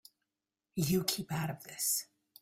[0.73, 2.07] You keep out of this.